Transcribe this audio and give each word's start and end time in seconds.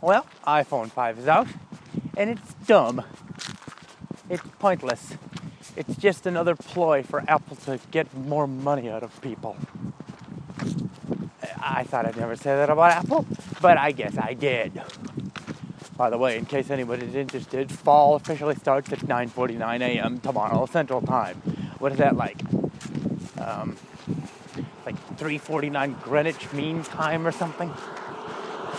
Well, 0.00 0.26
iPhone 0.46 0.90
5 0.92 1.18
is 1.18 1.26
out, 1.26 1.48
and 2.16 2.30
it's 2.30 2.54
dumb. 2.66 3.02
It's 4.30 4.44
pointless. 4.60 5.14
It's 5.76 5.96
just 5.96 6.24
another 6.24 6.54
ploy 6.54 7.02
for 7.02 7.24
Apple 7.26 7.56
to 7.66 7.80
get 7.90 8.14
more 8.14 8.46
money 8.46 8.88
out 8.88 9.02
of 9.02 9.20
people. 9.20 9.56
I 11.60 11.82
thought 11.82 12.06
I'd 12.06 12.16
never 12.16 12.36
say 12.36 12.54
that 12.54 12.70
about 12.70 12.92
Apple, 12.92 13.26
but 13.60 13.76
I 13.76 13.90
guess 13.90 14.16
I 14.16 14.34
did. 14.34 14.80
By 15.96 16.10
the 16.10 16.18
way, 16.18 16.38
in 16.38 16.46
case 16.46 16.70
anybody's 16.70 17.16
interested, 17.16 17.72
fall 17.72 18.14
officially 18.14 18.54
starts 18.54 18.92
at 18.92 19.00
9:49 19.00 19.80
a.m. 19.80 20.20
tomorrow 20.20 20.66
Central 20.66 21.02
Time. 21.02 21.36
What 21.80 21.90
is 21.90 21.98
that 21.98 22.16
like? 22.16 22.40
Um, 23.36 23.76
like 24.86 24.94
3:49 25.16 26.00
Greenwich 26.02 26.52
Mean 26.52 26.84
Time 26.84 27.26
or 27.26 27.32
something? 27.32 27.72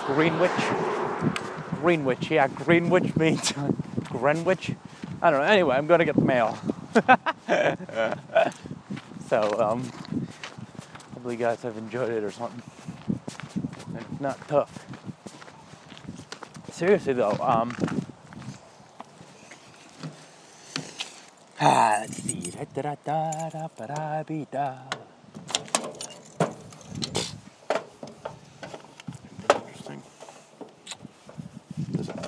Greenwich. 0.05 0.97
Greenwich, 1.81 2.31
yeah, 2.31 2.47
Greenwich 2.47 3.15
means 3.15 3.53
Greenwich. 4.05 4.75
I 5.21 5.31
don't 5.31 5.39
know. 5.39 5.45
Anyway, 5.45 5.75
I'm 5.75 5.87
gonna 5.87 6.05
get 6.05 6.15
the 6.15 6.25
mail. 6.25 6.57
so, 9.27 9.59
um, 9.59 9.83
hopefully 11.13 11.35
you 11.35 11.39
guys 11.39 11.61
have 11.61 11.77
enjoyed 11.77 12.11
it 12.11 12.23
or 12.23 12.31
something. 12.31 12.61
It's 13.95 14.21
not 14.21 14.47
tough. 14.47 14.85
Seriously 16.71 17.13
though, 17.13 17.37
um, 17.41 17.75
ah, 21.59 21.97
let's 22.01 22.23
see. 22.23 22.39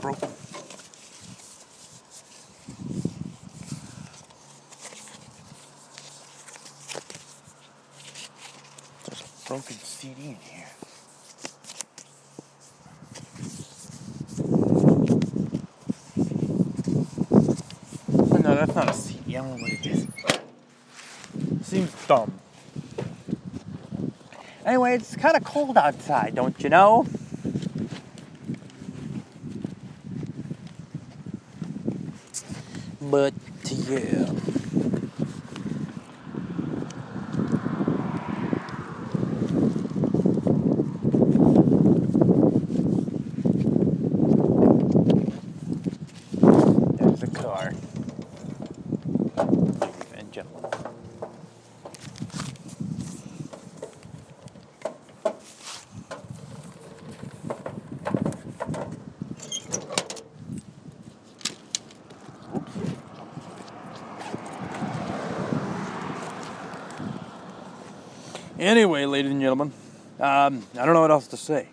There's 0.01 0.17
a 9.21 9.47
broken 9.47 9.75
CD 9.75 10.21
in 10.21 10.35
here. 10.37 10.65
Oh, 18.17 18.37
no, 18.37 18.55
that's 18.55 18.73
not 18.73 18.89
a 18.89 18.93
CD. 18.93 19.37
I 19.37 19.41
don't 19.41 19.49
know 19.49 19.61
what 19.61 19.71
it 19.71 19.85
is. 19.85 20.07
Seems 21.61 21.91
dumb. 22.07 22.39
Anyway, 24.65 24.95
it's 24.95 25.15
kind 25.15 25.37
of 25.37 25.43
cold 25.43 25.77
outside, 25.77 26.33
don't 26.33 26.59
you 26.63 26.69
know? 26.69 27.05
But 33.01 33.33
yeah. 33.67 34.29
There's 46.93 47.19
the 47.19 47.31
car. 47.33 47.73
Ladies 49.35 50.13
and 50.15 50.31
gentlemen. 50.31 51.00
Anyway, 68.61 69.05
ladies 69.05 69.31
and 69.31 69.41
gentlemen, 69.41 69.73
um, 70.19 70.63
I 70.77 70.85
don't 70.85 70.93
know 70.93 71.01
what 71.01 71.09
else 71.09 71.25
to 71.29 71.37
say. 71.37 71.67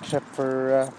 Except 0.00 0.26
for, 0.34 0.74
uh, 0.74 0.90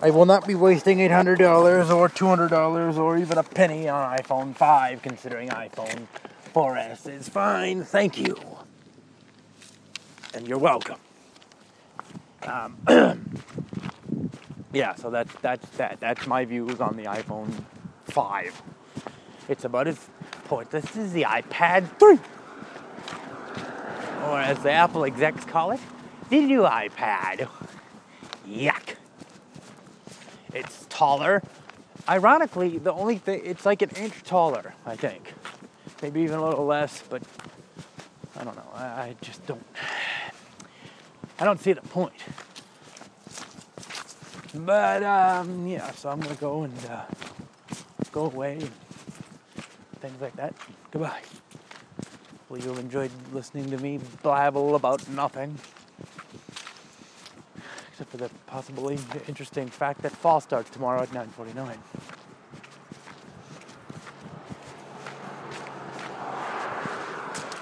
I 0.00 0.08
will 0.08 0.24
not 0.24 0.46
be 0.46 0.54
wasting 0.54 1.00
$800 1.00 1.94
or 1.94 2.08
$200 2.08 2.96
or 2.96 3.18
even 3.18 3.36
a 3.36 3.42
penny 3.42 3.90
on 3.90 4.16
iPhone 4.16 4.56
5, 4.56 5.02
considering 5.02 5.50
iPhone 5.50 6.06
4S 6.54 7.12
is 7.12 7.28
fine. 7.28 7.84
Thank 7.84 8.16
you. 8.16 8.40
And 10.32 10.48
you're 10.48 10.56
welcome. 10.56 10.98
Um, 12.42 12.78
yeah, 14.72 14.94
so 14.94 15.10
that's 15.10 15.32
that's 15.36 15.68
that. 15.76 15.98
That's 16.00 16.26
my 16.26 16.44
views 16.44 16.80
on 16.80 16.96
the 16.96 17.04
iPhone 17.04 17.64
5. 18.04 18.62
It's 19.48 19.64
about 19.64 19.88
as 19.88 20.08
pointless 20.44 20.96
as 20.96 21.12
the 21.12 21.22
iPad 21.22 21.88
3. 21.98 22.18
Or 24.28 24.38
as 24.38 24.58
the 24.62 24.70
Apple 24.70 25.04
execs 25.04 25.44
call 25.44 25.72
it, 25.72 25.80
the 26.28 26.40
new 26.40 26.62
iPad. 26.62 27.48
Yuck. 28.46 28.94
It's 30.52 30.86
taller. 30.88 31.42
Ironically, 32.08 32.78
the 32.78 32.92
only 32.92 33.18
thing, 33.18 33.42
it's 33.44 33.64
like 33.64 33.82
an 33.82 33.90
inch 33.90 34.22
taller, 34.24 34.74
I 34.84 34.96
think. 34.96 35.34
Maybe 36.02 36.20
even 36.22 36.36
a 36.36 36.44
little 36.44 36.66
less, 36.66 37.02
but 37.08 37.22
I 38.36 38.44
don't 38.44 38.56
know. 38.56 38.70
I, 38.74 38.84
I 38.84 39.16
just 39.20 39.44
don't. 39.46 39.64
I 41.38 41.44
don't 41.44 41.60
see 41.60 41.72
the 41.72 41.82
point. 41.82 42.12
But 44.54 45.02
um, 45.04 45.66
yeah, 45.66 45.90
so 45.92 46.08
I'm 46.08 46.20
gonna 46.20 46.34
go 46.34 46.64
and 46.64 46.86
uh, 46.86 47.04
go 48.10 48.26
away 48.26 48.54
and 48.54 48.70
things 50.00 50.20
like 50.20 50.34
that. 50.36 50.54
Goodbye. 50.90 51.22
Well, 52.48 52.60
you've 52.60 52.78
enjoyed 52.80 53.12
listening 53.32 53.70
to 53.70 53.78
me 53.78 54.00
blabble 54.24 54.74
about 54.74 55.08
nothing, 55.10 55.56
except 57.92 58.10
for 58.10 58.16
the 58.16 58.28
possibly 58.46 58.98
interesting 59.28 59.68
fact 59.68 60.02
that 60.02 60.10
fall 60.10 60.40
starts 60.40 60.68
tomorrow 60.70 61.02
at 61.02 61.10
9:49. 61.10 61.76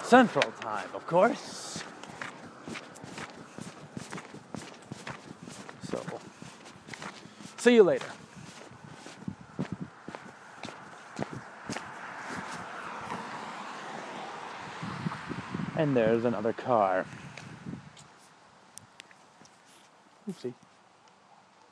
Central 0.04 0.50
Time, 0.62 0.88
of 0.94 1.06
course. 1.06 1.84
See 7.68 7.74
you 7.74 7.82
later. 7.82 8.06
And 15.76 15.94
there's 15.94 16.24
another 16.24 16.54
car. 16.54 17.04
Oopsie. 20.30 20.54